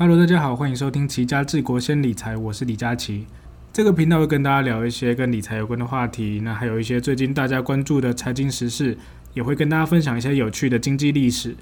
[0.00, 3.26] Hello，大家好，欢迎收听齐家治国先理财，我是李佳琦。
[3.72, 8.96] 这个频道会跟大家聊一些跟理财有关的话题，那还有一些最近大家关注的财经时事，
[9.34, 11.56] 也会跟大家分享一些有趣的经济历史。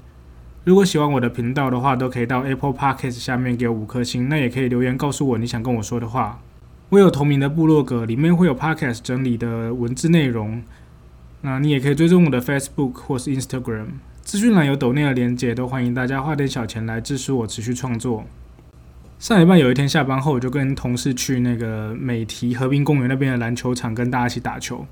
[0.65, 6.39] 如果喜欢我的频道的话，都可以到 Apple Podcast 下面给我五颗星，那也可以留言告诉我你想跟我说的话。
[6.89, 10.61] 我有同名的部落格，里面会有 Podcast 整理的文字内容。
[11.41, 13.87] 那你也可以追踪我的 Facebook 或是 Instagram，
[14.27, 18.25] 资讯栏有抖内的连接，都欢迎大家花点小钱来支持我持续创作。
[19.19, 24.85] 上一半有一天下班后，我就跟同事去那个美堤河滨公园那边的篮球场跟大家一起打球。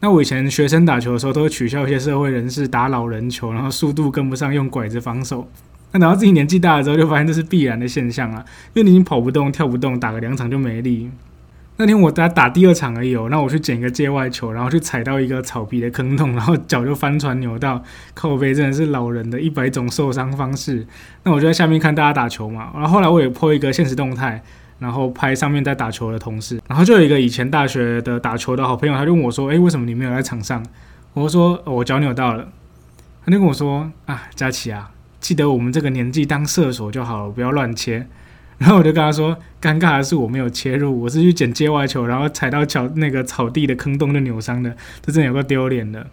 [0.00, 5.46] 那我以前学生打球的时候，都会取笑一些社会人士打老人球，然后速度跟不上，用拐子防守。
[5.92, 11.10] 那等到自己年纪大了之后，就发现这是必然的现象啊，因为你已经跑不动、跳不动，打个两场就没力。
[11.80, 20.86] 那天我打打第二场而已哦，那我去捡一个界外球，然后去踩到一个草皮的坑洞，然后脚就翻船扭到，靠背真的是老人的一百种受伤方式。
[21.22, 24.42] 那我就在下面看大家打球嘛，然后后来我也破一个现实动态，
[24.78, 30.62] 然后拍上面在打球的同事，然后就有一个以前大学的打球的好朋友，他就问我说：“诶，为什么你没有在场上？”
[31.14, 32.46] 我说：“我脚扭到了。”
[33.24, 38.06] 他就跟我说：“啊，佳琪啊，记得我们这个年纪当射手就好了，不要乱切。”
[38.60, 46.06] 然后我就跟他说：“尴尬的是我没有切入，我是去捡接外球，然后踩到脚那个草地的坑洞就扭伤的，这真的有个丢脸的。”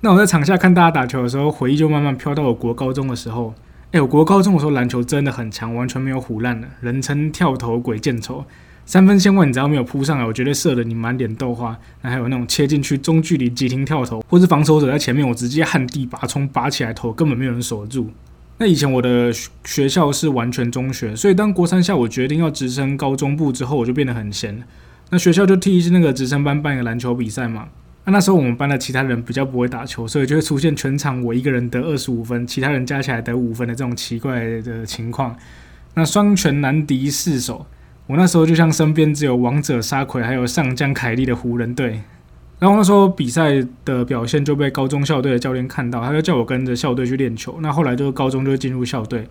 [0.00, 3.52] 那我在场下看大家打球的时候，回忆就慢慢飘到我国高中的时候。
[3.92, 8.46] 哎，我国高中的时候篮球真的很强，完全没有虎烂的，人称跳投鬼见愁，
[8.86, 11.78] 三分线外你只要没有扑上来，我绝对射的你满脸豆花。
[12.00, 18.10] 那还有那种切进去中距离急停跳投，或是防守者在前面，我直接旱地拔葱拔起来投，根本没有人守得住。
[18.58, 19.32] 那以前我的
[19.64, 24.62] 学校是完全中学，所以当国三下我决定要直升高中部之后，我就变得很闲。
[25.10, 27.68] 那学校就替那个直升班办一个篮球比赛嘛。
[28.04, 35.36] 那那时候我们班的其他人比较不会打球，所以就会出现全场我一个人得二十五分，其他人加起来得五分的这种奇怪的情况。
[35.94, 37.66] 那双拳难敌四手，
[38.06, 42.02] 我那时候就像身边只有王者沙奎还有上将凯利的湖人队。
[42.64, 47.58] 然后那时候比赛的表现就被高中校队的教练看到，他就叫我跟着校队去练球。
[47.60, 49.28] 那后来就高中就进入校队。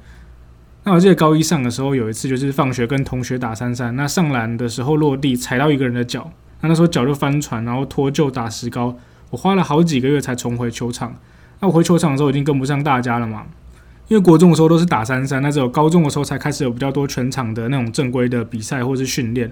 [0.84, 8.96] 那我记得高一上的时候有一次就是放学跟同学打三三，那上篮的时候落地踩到一个人的脚，那那时候脚就翻船，然后脱臼打石膏。
[9.32, 11.16] 我花了好几个月才重回球场。
[11.60, 13.48] 那我回球场的时候已经跟不上大家了嘛，
[14.10, 19.52] 因为国中的时候都是打三三，那只有高中的时候才开始有比较多全场的那种正规的比赛或是训练。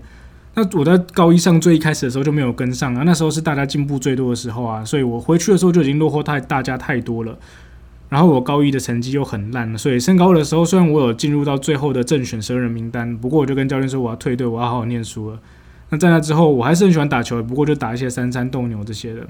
[0.53, 7.37] 那我在高一上最一开始的时候就没有跟上啊，那时候是大家进步最多的时候啊，所以我回去的时候就已经落后太大家太多了。
[8.09, 15.39] 然后我高一的成绩又很烂，所以升高二的时候虽然我有进入到最后的正选十二人名单，不过我就跟教练说我要退队，我要好好念书了。
[15.89, 19.25] 那在那之后我还是很喜欢打球，不过就打一些三三斗牛这些的。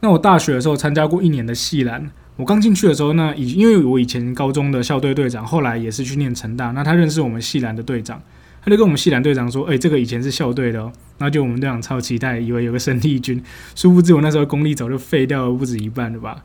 [0.00, 8.22] 那我大学的时候参加过一年的系篮，我刚进去的时候呢，以因为我以前高中的校队队长后来也是去念成大，那他认识我们系篮的队长。
[8.64, 13.42] 他就跟我们系篮队长说：“哎，这个以前是校队的哦。”然后就我们队长超期待，以为有个生力军，
[13.74, 16.42] 殊不知我那时候功力早就废掉了不止一半了吧？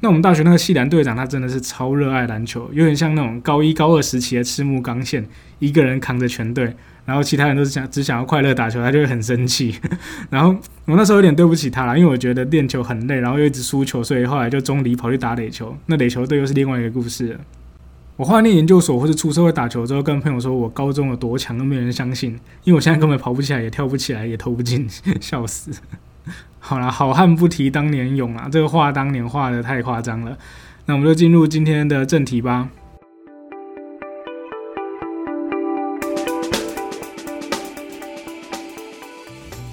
[0.00, 5.26] 那我们大学那个系篮队长他真的是超热爱篮球，有点像那种高一高二时期的赤木刚宪，
[5.58, 9.74] 一个人扛着全队，然后其他人都是想只想要快乐打球，他就会很生气。
[10.30, 10.56] 然后
[10.86, 15.76] 我那时候有点对不起他了，因为我觉得练球很累，然后又一直输球，所以后来就中离跑去打垒球。
[15.86, 17.40] 那垒球队又是另外一个故事了。
[18.20, 22.32] 我后来念研究所或者出社会打球之后，跟朋友说我高中有多强，都没有人相信，
[22.64, 24.86] 因为我现在根本跑不起来，也跳不起来，也投不进，
[25.18, 25.70] 笑死。
[26.60, 30.36] 好啦，好汉不提当年勇啊，这个画当年画的太夸张了。
[30.84, 32.68] 那我们就进入今天的正题吧。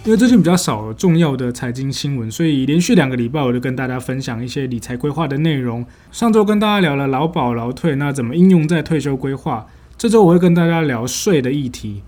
[0.07, 5.85] 因为最近比较少重要的财经新闻，所以连续两个礼拜我就跟大家分享一些理财规划的内容。
[6.13, 9.67] 上周跟大家聊了劳保劳退，那怎么应用在退休规划？
[9.97, 12.03] 这周我会跟大家聊税的议题。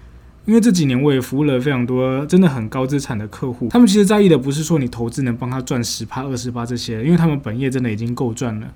[0.46, 8.68] 因为这几年我也服务了非常多真的很高资产的客户，他们其实在意的不是说你投资能帮他赚十趴二十趴这些，因为他们本业真的已经够赚了。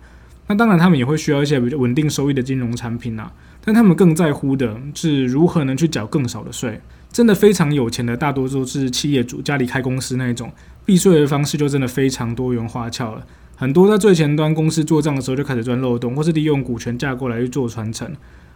[0.48, 3.32] 那当然他们也会需要一些比较稳定收益的金融产品啊，
[3.64, 6.82] 但他们更在乎的是如何能去缴更少的税。
[7.14, 10.52] 真的非常有钱的，大多数是企业主，家里开公司那一种，
[10.84, 13.24] 避税的方式就真的非常多元花俏了。
[13.56, 18.12] 很多在最前端公司做账的时候就开始钻漏洞，或是利用股权架构来去做传承。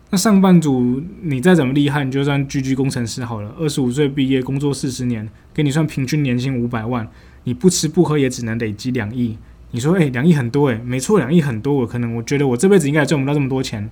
[0.09, 7.07] 那上班族你再怎么厉害，你就算居居工程师好了，二十五岁毕业，工作四十年，给你算平均年薪五百万，
[7.43, 9.37] 你不吃不喝也只能累积两亿。
[9.69, 11.75] 你说，诶，两亿很多诶，没错，两亿很多。
[11.75, 13.87] 我可能我觉得我这辈子应该也赚不到这么多钱。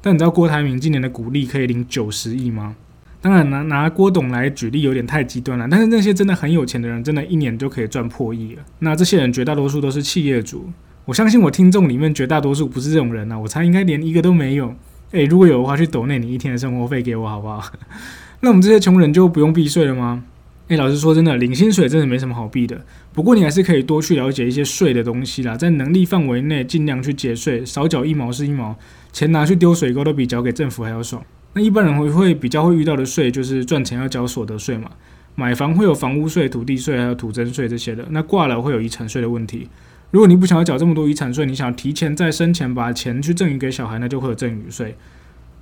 [0.00, 2.76] 但你知道郭台铭今年的股利可以领九十亿吗？
[3.20, 8.62] 当然拿拿郭董来举例有点太极端了，但是那些真的很有钱的人，真的一年就可以赚破亿了。
[8.78, 10.70] 那这些人绝大多数都是企业主，
[11.04, 14.74] 我相信我听众里面绝大多数不是这种人啊，我猜应该连一个都没有。
[15.10, 17.72] 诶，如果有的话，去抖内你一天的生活费给我好不好？
[18.40, 20.22] 那我们这些穷人就不用避税了吗？
[20.68, 22.84] 诶，老实说，真的领薪水真的没什么好避的。
[23.14, 28.76] 不过你还是可以多去了解一些税的东西啦，在能力范围内尽量去节税，少缴一毛是一毛，
[29.12, 31.24] 钱拿去丢水沟都比缴给政府还要爽。
[31.54, 34.90] 那一般人会会比较会遇到的税就是赚钱要缴所得税嘛，
[35.34, 38.06] 买房会有房屋税、土地税还有土增税这些的。
[38.10, 39.68] 那挂了会有遗产税的问题。
[40.10, 44.96] 如果你不想要缴这么多遗产税，你想提前在生前把钱去赠与给小孩，那就会有赠与税。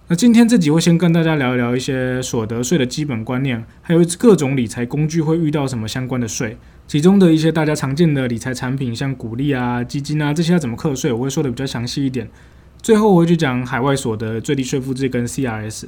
[0.08, 6.56] 那今天这集会先跟大家聊一聊一些所得税的基本观念，还有各种理财工具会遇到什么相关的税，
[6.86, 12.30] 其中的一些大家常见的理财产品，像股利啊、基金啊这些要怎么课税，我会说的比较详细一点。
[12.86, 15.86] 最后我会去讲海外所得最低税负制跟 CRS。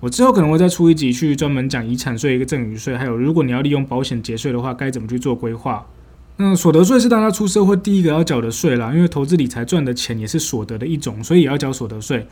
[0.00, 5.86] 我之后可能会再出一集去专门讲遗产税、一个赠与税，还有如果你要利用保险节税的话，该怎么去做规划。
[6.38, 12.26] 那所得税是大家出社会第一个要缴的税啦，因为投资理财赚的钱也是所得的一种，所以也要缴所得税。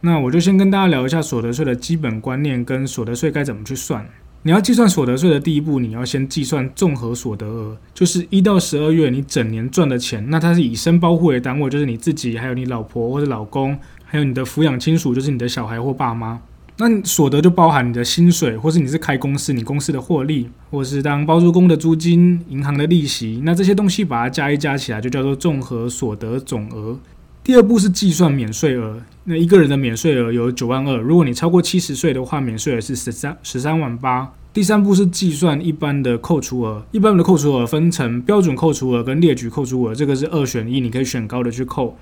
[0.00, 4.08] 那我就先跟大家聊一下所得税的基本观念跟所得税该怎么去算。
[4.44, 16.40] 你要计算所得税的第一步，你要先计算综合所得额，就是一到十二月你整年赚的钱，那它是以申报户为单位，就是你自己、还有你老婆或者老公，还有你的抚养亲属，就是你的小孩或爸妈。
[16.78, 26.98] 那所得就包含你的薪水，或是你是开公司，你公司的获利，或是当包租公的租金、银行的利息，那这些东西把它加一加起来，就叫做综合所得总额。
[27.44, 34.32] 第二步是计算免税额，那一个人的免税额有九万二，如果你超过七十岁的话，免税额是十三十三万八。
[34.52, 41.96] 第三步是计算一般的扣除额，一般的扣除额分成标准扣除额跟列举扣除额，这个是二选一，你可以选高的去扣。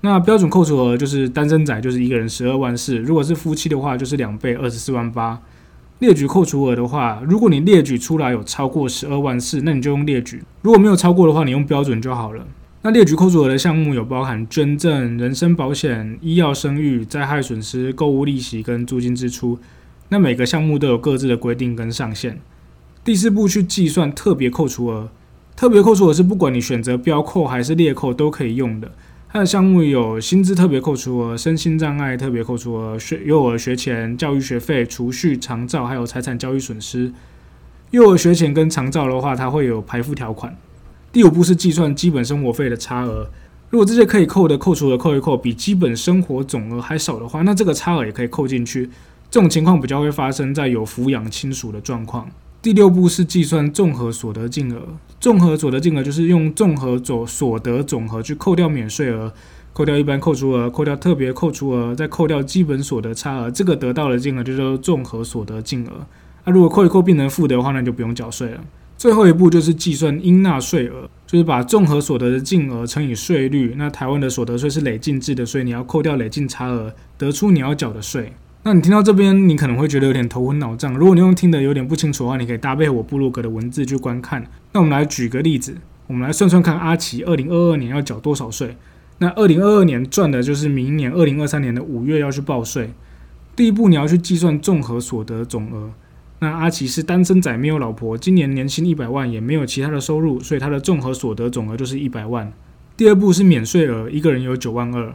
[0.00, 5.38] 那标准扣除额就是单身仔，就是一个人十二万四；如果是夫妻的话，就是两倍二十四万八。
[5.98, 12.46] 列举扣除额的话，如果你列举出来有超过十二万四，那你就用列举；如果没有超过的话，你用标准就好了。
[12.84, 19.56] 那列举扣除额的项目有包含捐赠、人身保险、医药生育、灾害损失、购物利息跟租金支出。
[20.08, 22.40] 那每个项目都有各自的规定跟上限。
[23.04, 25.08] 第四步去计算特别扣除额，
[25.54, 28.90] 特别扣除额是不管你选择标扣还是列扣都可以用的。
[29.28, 37.12] 它的项目有薪资特别扣除额、身心障碍特别扣除额、学幼儿学前、教育学费、储蓄、长照，还有财产交易损失。
[37.92, 40.56] 幼儿学前跟长照的话，它会有排付条款。
[41.12, 43.28] 第五步是计算基本生活费的差额，
[43.68, 48.88] 如果这些可以扣的扣除额扣一扣，比基本生活总额还少的话，那这个差额也可以扣进去。
[49.30, 52.30] 这种情况比较会发生在有抚养亲属的状况。
[52.62, 54.80] 第六步是计算综合所得净额。
[55.20, 59.32] 综合所得净额就是用综合总所得总和去扣掉免税额，
[59.74, 66.06] 扣掉一般扣除额，扣掉特别扣除额，再扣掉基本所得差额，这个得到的金额就叫综合所得净额。
[66.44, 68.60] 那如果扣一扣变成负的话，那就不用缴税了。
[69.02, 73.74] 最后一步就是计算应纳税额，就是把综合所得的净额乘以税率。
[73.76, 78.32] 那台湾的所得税是累进制的，所以你要扣掉累进差额，得出你要缴的税。
[78.62, 80.96] 那你听到这边，你可能会觉得有点头昏脑胀。
[80.96, 84.46] 如果你用听的有点不清楚的话，你可以搭配我部落格的文字去观看。
[84.70, 85.76] 那我们来举个例子，
[86.06, 88.76] 我们来算算看，阿奇二零二二年要缴多少税？
[89.18, 92.92] 那二零二二年赚的就是明年二零二三年的五月要去报税。
[93.56, 95.90] 第一步，你要去计算综合所得总额。
[96.42, 102.52] 那阿奇是单身仔，没有老婆，今年年薪一百万，也没有其他的收入，所以他的综合所得总额就是一百万。
[102.96, 105.14] 第二步是免税额，一个人有九万二。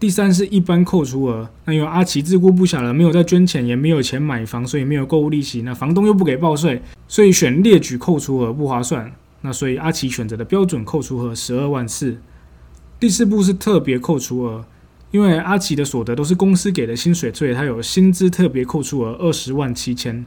[0.00, 5.62] 第三是一般扣除额，那因为阿奇自顾不暇了，没有再捐钱，也没有钱买房，所以没有购物利息。
[5.62, 9.12] 那房东又不给报税，所以选列举扣除额不划算。
[9.42, 12.18] 那所以阿奇选择的标准扣除额十二万四。
[12.98, 14.64] 第四步是特别扣除额，
[15.12, 20.26] 因为阿奇的所得都是公司给的薪水，所以他有薪资特别扣除额二十万七千。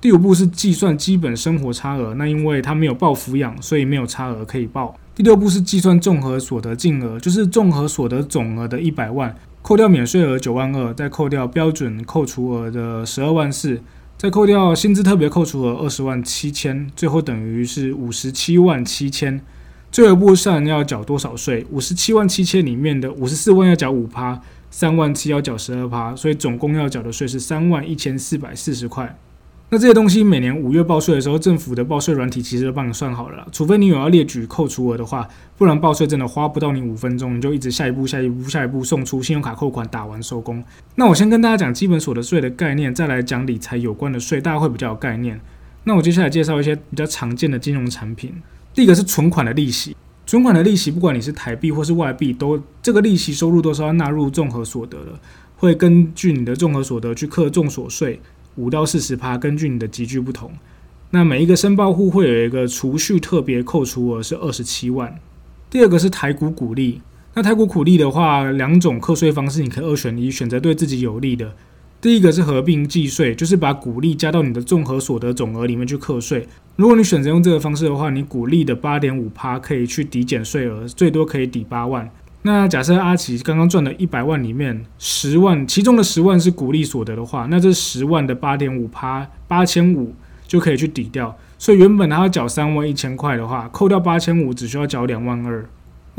[0.00, 4.98] 第五步是计算基本生活差额，那因为他没有报抚养，所以没有差额可以报。
[5.14, 13.82] 第六步是计算综合所得净额，就是综合所得总额的一百万，扣掉免税额九万二，再扣掉标准扣除额的十二万四，
[14.16, 19.38] 再扣掉薪资特别扣除额二十万七千，最后等于是五十七万七千。
[19.92, 21.66] 最后一步算要缴多少税？
[21.70, 24.40] 五十七万七千里面的五十四万要缴五趴，
[24.70, 29.18] 三万七要缴十二趴，所以总共要缴的税是三万一千四百四十块。
[29.72, 40.60] 那这些东西每年五月报税的时候，政府的报税软体其实都帮你算好了，除非你有要列举扣除额的话，不然报税真的花不到你五分钟，你就一直下一步、下一步、下一步送出信用卡扣款，打完收工。
[40.96, 45.40] 那我先跟大家讲基本所得税的概念，再来讲理财有关的税，大家会比较有概念。
[45.84, 48.34] 那我接下来介绍一些比较常见的金融产品。
[48.74, 49.96] 第一个是存款的利息，
[50.26, 55.12] 存款的利息不管你是台币或是外币，都这个利息收入都是要纳入综合所得的，
[55.58, 58.18] 会根据你的综合所得去课重所税。
[58.60, 60.52] 五到四十趴，根据你的集聚不同。
[61.10, 65.18] 那每一个申报户会有一个储蓄特别扣除额是二十七万。
[65.70, 67.00] 第二个是台股股利，
[67.34, 71.54] 那台股股利的话，两种课税方式你可以二选一，选择对自己有利的。
[72.00, 76.46] 第一个是合并计税，就是把股利加到你的综合所得总额里面去课税。
[76.76, 82.10] 如果你选择用这个方式的话，你股利的八点五趴可以去抵减税额，最多可以抵八万。
[82.42, 90.14] 那假设阿奇刚刚赚的一百万里面，十万其中的十万是股利所得的话，那这十万的八点五趴八千五
[90.46, 91.36] 就可以去抵掉。
[91.58, 95.66] 所以原本他要缴三万一千块的话，扣掉八千五，只需要缴两万二。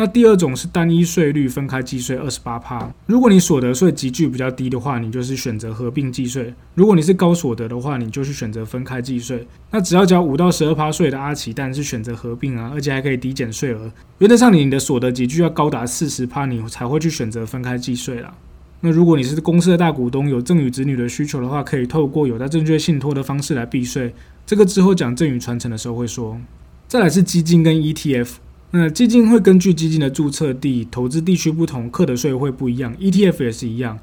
[0.02, 2.92] 那第二种是单一税率分开计税，二十八趴。
[3.06, 9.46] 如果你所得税集聚比较低的话，你就是选择合并计税；如果你是高所得的话，你就去选择分开计税。
[9.70, 13.92] 那只要交五到十二趴税的阿奇，但是选择合并啊，而且还可以抵减税额。
[14.18, 18.34] 原则上，你的所得集聚要高达四十趴，你才会去选择分开计税啦。
[18.80, 24.16] 那如果你是公司的大股东，有赠与子女的需求的话，可以透过有在证券信托的方式来避税。
[24.48, 26.42] 这个之后讲赠与传承的时候会说。
[26.88, 28.30] 再来是基金跟 ETF。
[28.72, 32.96] 那基金会根据基金的注册地、投资地区不同，课的税会不一样。
[32.96, 34.00] ETF 也是一样。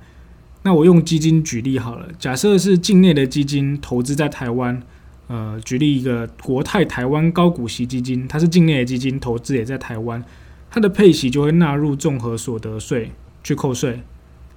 [0.63, 4.83] 那我用基金举例好了，假设是境内的基金投资在台湾，
[5.29, 10.23] 呃，举例一个国泰台湾高股息基金，它是境内的基金，投资也在台湾，
[10.71, 14.03] 它的配息就会纳入综合所得税去扣税。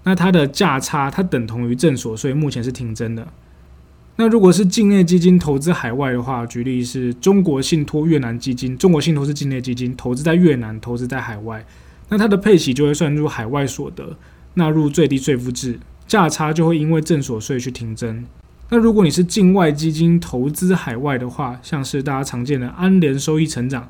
[0.04, 3.28] 那它的价差，它等同于正所税，目前是停征的。
[4.22, 11.66] 那如果是境内基金投资海外的话，举例是中国信托越南基金，中国信托是境内基金，投资在越南，投资在海外，
[12.08, 14.16] 那它的配息就会算入海外所得，
[14.54, 18.24] 纳入最低税负制，价差就会因为正所税去停征。
[18.70, 23.90] 那如果你是境外基金投资海外的话，像是大家常见的安联收益成长，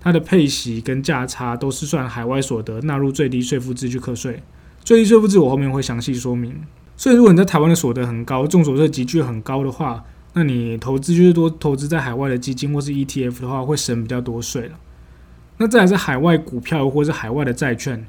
[0.00, 4.42] 它的配息跟价差都是算海外所得，纳入最低税负制去课税。
[4.82, 6.54] 最低税负制我后面会详细说明。
[6.96, 14.78] 所以，如果你在台湾的所得很高，众所得集聚很高的话，那你投资就是多投资在海外的基金或是 ETF 的话，会省比较多税了。
[15.58, 18.06] 那再来是海外股票或是海外的债券。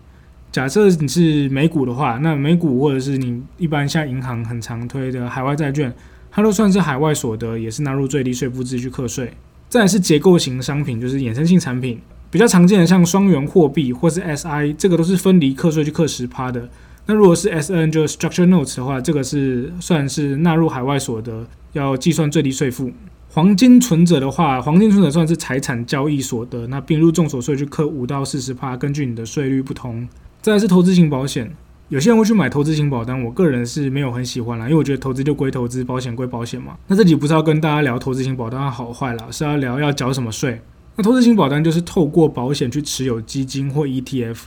[0.51, 5.94] 假设你是美股的话，那美股或者是你一般像银行很常推的海外债券，
[6.32, 9.34] 它都算是海外所得，也是纳入最低税负制去课税。
[9.70, 12.00] 再来是结构型商品，就是衍生性产品，
[12.32, 16.70] 比较常见的像双元货币或是 SI，这个都是分离课税去课十趴的。
[17.10, 22.92] 那如果是 S N 就 Structure Notes 的话，这个是算是纳入海外所得，要计算最低税负。
[23.30, 30.08] 黄金存折的话，黄金存折算是财产交易所得，那并入重所税去课五到四十趴，根据你的税率不同。
[30.42, 31.50] 再是投资型保险，
[31.90, 36.76] 有些人会去买投资型保单，我个人是没有很喜欢啦，因为我觉得投资就归投资，保险归保险嘛。
[36.88, 40.60] 那这里不是要跟大家聊投资型保单好坏啦，是要聊要缴什么税。
[40.96, 44.38] 那投资型保单就是透过保险去持有基金或 ETF。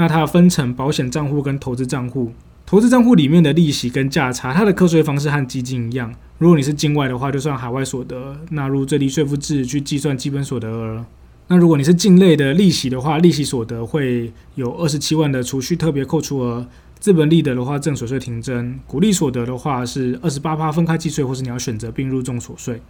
[0.00, 2.32] 那它分成保险账户跟投资账户，
[2.64, 6.14] 投资账户里面的利息跟价差，它的课税方式和基金一样。
[6.38, 11.04] 如果你是境外的话，就算海外所得纳入最低税负制去计算基本所得额。
[11.48, 16.64] 那如果你是境内的利息的话，利息所得会有二十七万的储蓄特别扣除额，
[17.00, 22.80] 资本利得的话正所税停征，股利所得的话是二十八趴分开计税，或是你要选择并入重所税。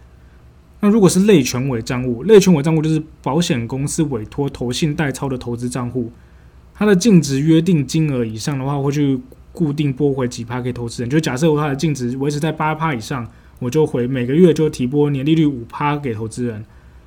[0.81, 6.11] 那如果是类权委账户，类权委账户就是保险公司委托投信代操的投资账户。
[6.79, 9.19] 它的净值约定金额以上的话，会去
[9.51, 11.09] 固定拨回几趴给投资人。
[11.09, 13.27] 就假设它的净值维持在八趴以上，
[13.59, 16.63] 我就回每个月就提拨年利率五趴给投资人。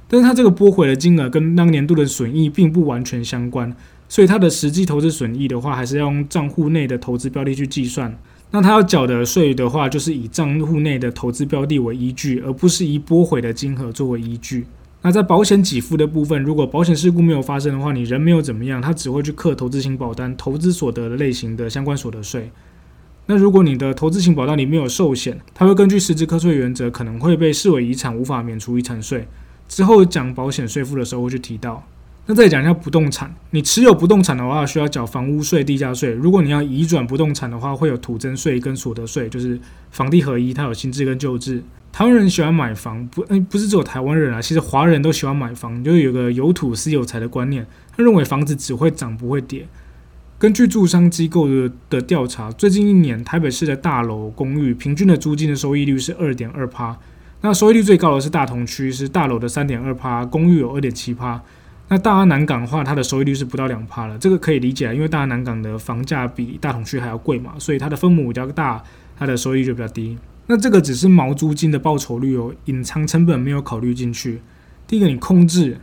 [0.06, 3.74] 但是它这个拨回的金额跟当年度的损益并不完全相关，
[4.10, 8.14] 所以它的实际投资损益的话，还是要用账户内的投资标的去计算。
[8.50, 14.66] 那他要缴的税的话，就是以账户内的投资标的为依据，而不是以拨回的金额作为依据。
[15.02, 22.50] 那在保险给付的部分，如果保险事故没有发生的话，你人没有怎么样，他只会去课投资型保单投资所得类型的相关所得税。
[23.26, 29.26] 那如果你的投资型保单里面有寿险，它会根据实质课税原则，可能会被视为遗产，无法免除遗产税。
[29.68, 31.84] 之后讲保险税负的时候会去提到。
[32.26, 36.12] 那再讲一下不动产，你持有不动产的话，需要缴房屋税、地价税。
[36.12, 39.58] 如果你要移转不动产的话，会有土增税跟所得税，就是
[39.90, 41.64] 房地合一，它有新制跟旧制。
[41.92, 47.66] 台湾人喜欢买房，不，嗯，不是只有台湾人啊，其实华人都喜欢买房，就是有个有土私有财的观念。
[47.94, 49.68] 他认为房子只会涨不会跌。
[50.38, 56.98] 根据住商机构的的调查，最近一年台北市的大楼公寓平均的租金的收益率是二点二趴，
[57.42, 61.40] 那收益率最高的是大同区，是大楼的三点二趴，公寓有二点七趴。
[61.88, 68.82] 那大安南港的话，它的收益率是不到两趴了，这个可以理解，因为大安南港的房价比大同区还要贵嘛，所以它的分母比较大，
[69.18, 70.16] 它的收益就比较低。
[70.52, 74.42] 那这个只是毛租金的报酬率哦，隐藏成本没有考虑进去。
[74.86, 75.78] 第一个，你控制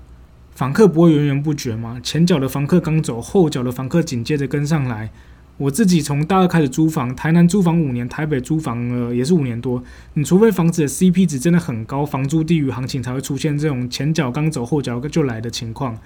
[0.52, 2.00] 房客不会源源不绝嘛？
[2.04, 5.10] 前脚的房客刚走，后脚的房客紧接着跟上来。
[5.58, 9.84] 我自己从大二开始租房，台南租房五年，台北租房呃也是五年多。
[10.14, 15.98] 你除非房子的 CP 值真的很高，房租低于行情才会出现这种前脚刚走，后脚就来的情况。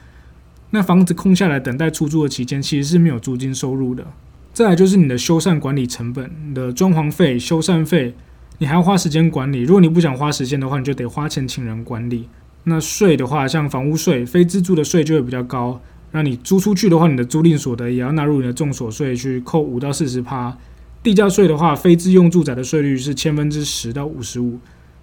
[0.70, 4.08] 那房子空下来等待出租的期间，其实是没有租金收入的。
[4.54, 8.16] 再来就是你的修缮管理成本，你的装潢费、修缮费，
[8.60, 9.64] 你还要花时间管理。
[9.64, 12.30] 如果你不想花时间的话，你就得花钱请人管理。
[12.64, 15.82] 那税的话，像房屋税、非自住的税就会比较高。
[16.12, 20.58] 那你租出去的话，你的租赁所得也要纳入你的重所税去扣五到四十趴。
[21.02, 24.60] 地价税的话，非自用住宅的税率是千分之十到五十五。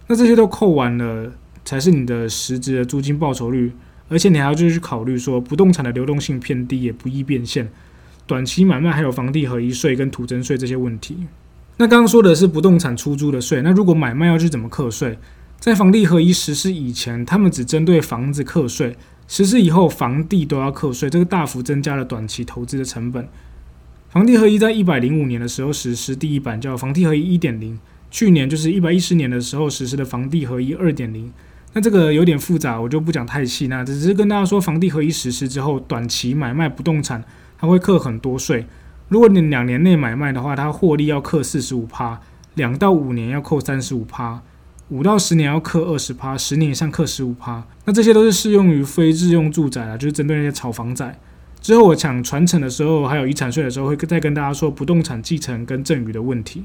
[0.06, 1.30] 那这些都扣完了，
[1.64, 3.72] 才是你的实质的租金报酬率。
[4.08, 7.70] 而且你还要就是去考虑说，不动产的流动性偏低，也不易变现。
[8.26, 11.18] 短期买卖还有房地合一税跟土增税这些问题。
[11.80, 15.18] 那刚刚说的是不动产出租的税，那如果买卖要去怎么课税？
[15.58, 18.92] 在房地合一实施以前，他们只针对房子课税；
[19.26, 23.26] 实施以后，房地都要课税，这个大幅增加了短期投资的成本。
[24.10, 27.80] 房地合一在一百零五年的时候实施第一版，叫房地合一一点零。
[28.10, 31.32] 去年就是一百一十年的时候实施的房地合一二点零。
[31.72, 33.68] 那这个有点复杂，我就不讲太细。
[33.68, 37.24] 那只是跟大家说，房地合一实施之后，短期买卖不动产。
[37.58, 38.66] 它会课很多税，
[39.10, 42.20] 如果你两年内买卖的话，它获利要克四十五趴；
[42.54, 44.40] 两到五年要扣三十五趴；
[44.88, 47.64] 五到十年要克二十趴；十年以上克十五趴。
[47.86, 51.18] 那这些都是适用于非自用住宅啊，就是针对那些炒房仔。
[51.60, 56.62] 之后我讲传承的时候，还有遗产税的时候，会再跟大家说不动产继承跟赠与的问题。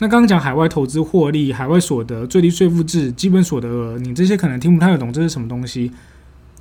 [0.00, 5.92] 那刚刚讲海外投资获利、海外所得、最低税负制、基本所得额，你这些可能听不太懂，这是什么东西？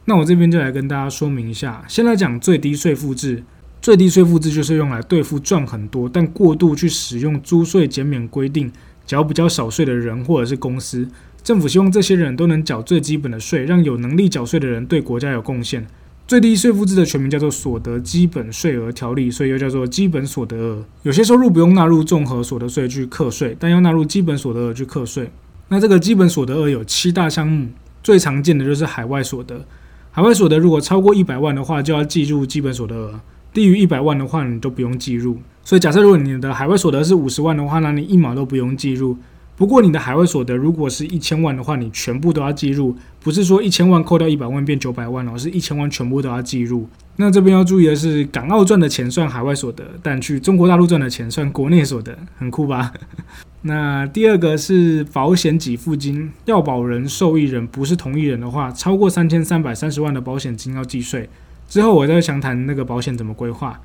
[0.06, 1.84] 那我这边就来跟大家说明一下。
[1.88, 3.44] 先来讲最低税负制。
[3.84, 8.72] 最低税负制就是用来对付赚很多但过度去使用租税减免规定、
[9.06, 11.06] 缴比较少税的人或者是公司。
[11.44, 15.86] 政府希望这些人都能缴最基本的税，让有能力缴税的人对国家有贡献。
[16.26, 20.86] 最低税负制的全名叫做《所得基本税额条例》，所以又叫做基本所得额。
[21.02, 25.30] 有些收入不用纳入综合所得税去课税，但要纳入基本所得额去课税。
[25.68, 27.68] 那这个基本所得额有七大项目，
[28.02, 29.66] 最常见的就是海外所得。
[30.12, 33.20] 海外所得如果超过一百万的话，就要计入基本所得额。
[33.54, 35.38] 低于一百万的话，你都不用计入。
[35.64, 39.18] 所以，假设如果你的海外所得是五十万的话，那你一毛都不用计入。
[39.56, 42.96] 不过，你的海外所得如果是一千万的话，你全部都要计入。
[43.22, 46.88] 不是说一千万扣掉一百万变九百万哦，是一千万全部都要计入。
[47.18, 52.92] 那这边要注意的是，港澳赚的钱算海外所得，但去中国大陆赚的钱算国内所得，很酷吧？
[53.62, 61.30] 那第二个是保险给付金，要保人、受益人不是同一人的话，超过三千三百三十万的保险金要计税。
[61.74, 63.82] 之后我再详谈那个保险怎么规划。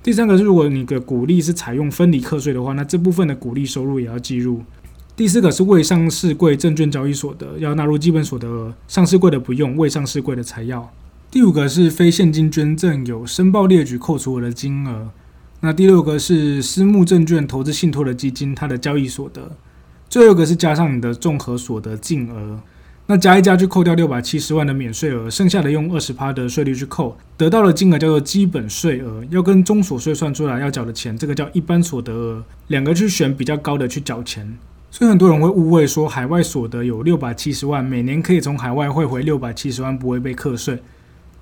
[0.00, 4.62] 第三个是，如果你的股利是采用分离课税的话，那这部分的股利收入也要计入。
[5.16, 10.88] 第四个是未上市柜证券交易所得要纳入基本所得额，上市柜的不用，未上市柜的才要。
[11.32, 15.10] 第五个是非现金捐赠有申报列举扣除额的金额。
[15.58, 19.50] 那第六个是私募证券投资信托的基金它的交易所得。
[20.08, 22.60] 最后一个是加上你的综合所得净额。
[23.12, 34.56] 那加一加去扣掉六百七十万的免税额，剩下的用二十趴的税率去扣，得到的金额叫做基本税额，要跟中所税算出来要缴的钱，这个叫一般所得额，两个去选比较高的去缴钱。
[34.90, 40.78] 所以很多人会误会说海外所得有六百七十万，每年可以从海外汇回六百七十万不会被课税。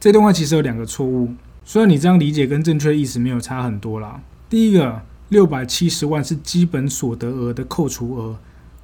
[0.00, 1.28] 这段话其实有两个错误，
[1.64, 4.20] 虽然你这样理解跟正确意思没有差很多啦。
[4.48, 8.36] 第一个，六百七十万是基本所得额的扣除额。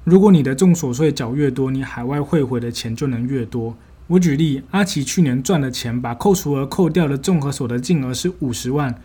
[0.09, 3.75] 如果你的重所税缴越多，你海外汇回的钱就能越多。
[4.07, 8.95] 我举例，阿奇去年赚的钱，把扣除额扣掉的综合所得净额是五十万，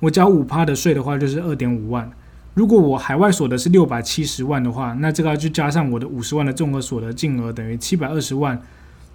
[0.00, 2.10] 我缴五趴的税的话就是二点五万。
[2.54, 8.60] 如果我海外所得是六百七十万的话，那这个就加上我的五十万的综合所得净额等于七百二十万，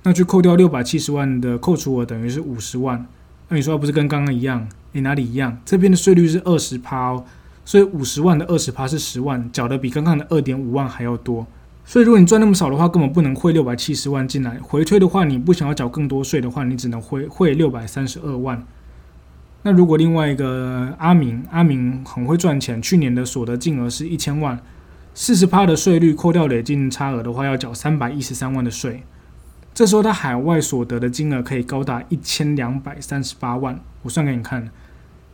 [0.04, 3.06] 那去扣掉六百七十万的扣除额等于是五十万。
[3.50, 4.65] 那你说不是跟刚刚一样？
[4.93, 5.58] 你哪里一样？
[5.65, 7.26] 这边的税率是二十趴哦。
[7.65, 11.45] 所以五十万的二十趴是十万，缴的比刚刚的二点五万还要多。
[11.84, 14.58] 所以如果你赚那么少的话，根本不能汇六百七十万进来。
[14.62, 18.63] 回推的话，你不想要缴更多税的话，你只能汇汇六百三十二万。
[19.63, 24.60] 那如果另外一个阿明，阿明很会赚钱，去年的所得净额是一千万，
[25.15, 29.04] 四十趴的税率扣掉累进差额的话，要缴三百一十三万的税。
[29.73, 33.80] 这时候他海外所得的金额可以高达一千两百三十八万。
[34.04, 34.69] 我算给你看。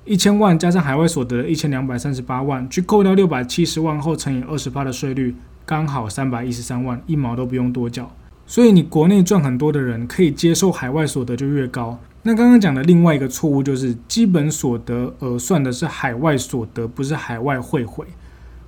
[0.04, 8.12] 一千万加上海外所得一千两百三十八万，去扣掉六百七十万后乘以二十八的税率，刚好三百一十三万，一毛都不用多缴。
[8.48, 12.00] 所以你国内赚很多的人，可以接受海外所得就越高。
[12.24, 18.06] 那刚刚讲的另外一个错误就是，基本所得额算的是海外所得，不是海外汇回。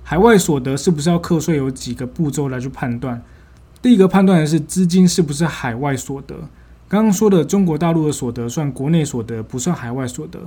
[0.02, 1.56] 海外所得是不是要课税？
[1.56, 3.20] 有几个步骤来去判断。
[3.82, 6.36] 第一个判断的是资金是不是海外所得。
[6.88, 10.40] 刚刚说的中国大陆的所得算国内所得，不算海外所得。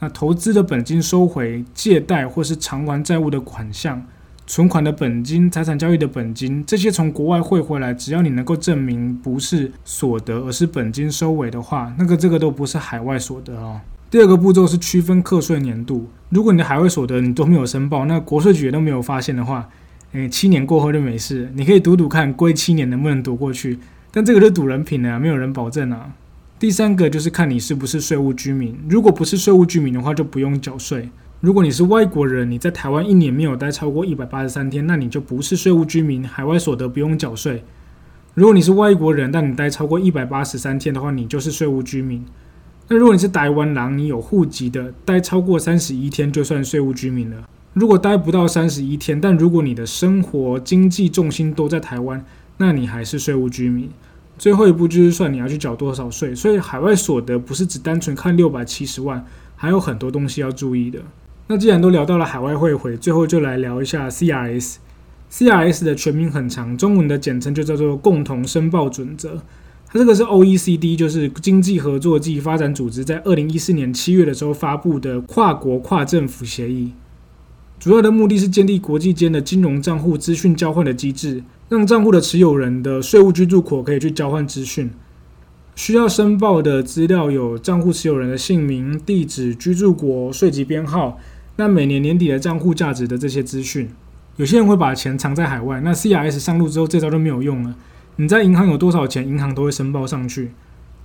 [0.00, 4.04] 那投资的本金收回、借贷或是偿还债务的款项，
[4.46, 13.80] 存款的本金、财产交易的本金，这些从国外汇回来，只要你能够证明不是所得，而是本金收尾的话，那个这个都不是海外所得哦。
[14.10, 19.68] 第二个步骤是区分课税年度，如果你的海外所得你都没有申报，那国税局也都没有发现的话，
[20.12, 23.78] 诶，七年过后就没事，你可以赌赌看，归七年能不能赌过去。
[24.12, 26.12] 但这个是赌人品的，没有人保证啊。
[26.58, 31.10] 第三个就是看你是不是税务居民，如果不是税务居民的话，就不用缴税。
[31.40, 37.62] 如果你是外国人，你在台湾一年没有待超过一百八十三天，那你就不是税务居民，海外所得不用缴税。
[38.32, 42.24] 如果你是外国人，但你待超过一百八十三天的话，你就是税务居民。
[42.88, 47.46] 那如果你是台湾人，你有户籍的，待超过三十一天就算税务居民了。
[47.74, 52.24] 如果待不到三十一天，但如果你的生活经济重心都在台湾，
[52.56, 53.90] 那你还是税务居民。
[54.38, 56.34] 最后一步就是算你要去缴多少税。
[56.34, 61.00] 所以海外所得不是只单纯看六百七十万，还有很多东西要注意的。
[61.48, 64.76] 那既然都聊到了海外汇回，最后就来聊一下 CRS。
[65.30, 69.42] CRS 的全名很长，中文的简称就叫做共同申报准则。
[69.88, 76.92] 它这个是 OECD，就是经济合作暨发展组织，在二零一四年七月的时候发布的跨国跨政府协议。
[77.78, 84.90] 主要的目的是建立国际间的金融账户资讯交换的机制，让账户的持有人的税务居住国可以去交换资讯。
[85.74, 91.18] 需要申报的资料有账户持有人的姓名、地址、居住国、税籍编号。
[91.56, 93.88] 那每年年底的账户价值的这些资讯，
[94.36, 95.80] 有些人会把钱藏在海外。
[95.80, 97.74] 那 CRS 上路之后，这招就没有用了。
[98.16, 100.52] 你在银行有多少钱，银行都会申报上去。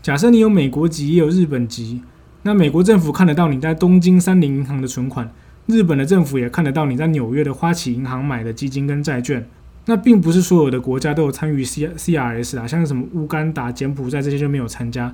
[0.02, 2.02] 假设你有美国籍，也有日本籍，
[2.44, 5.32] 那美国政府看得到你在东京三菱银行的存款，
[5.66, 9.48] 日本的政府也看得到你在纽约的花旗银行买的基金跟债券。
[9.86, 15.14] 那并不是所有的国家都有参与 C CRS 啊，像什么乌干达、柬埔寨这些就没有参加。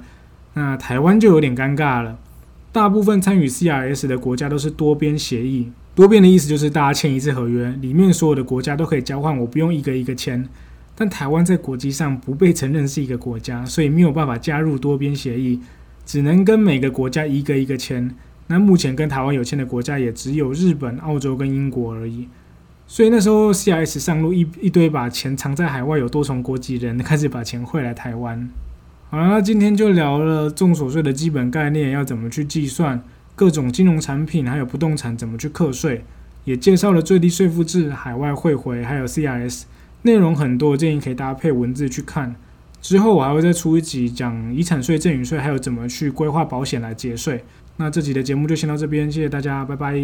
[0.53, 2.17] 那台湾就有点尴尬了。
[2.71, 5.71] 大部分参与 CRS 的国家都是多边协议。
[5.95, 10.47] 多边的意思就是大家签一次合约，里面所有的国家都可以交换，我不用一个一个签。
[10.95, 15.59] 但台湾在国际上不被承认是一个国家，所以没有办法加入多边协议，
[16.05, 18.13] 只能跟每个国家一个一个签。
[18.47, 22.27] 那目前跟台湾有签的国家也只有日本、澳洲跟英国而已。
[22.87, 28.49] 所以那时候 CRS 上路，一一堆把钱藏在海外有多重国籍人开始把钱汇来台湾。
[29.09, 33.01] 好了，那今天就聊了重所税的基本概念，要怎么去计算
[33.35, 36.03] 各种金融产品，还有不动产怎么去课税，
[36.45, 39.63] 也介绍了最低税负制、海外汇回，还有 CRS，
[40.03, 42.35] 内容很多，建议可以搭配文字去看。
[42.81, 47.43] 之后我还会再出一集讲遗产税、赠与税，还有怎么去规划保险来节税。
[47.77, 49.95] 那这集的节目就先到这边，谢谢大家，拜拜。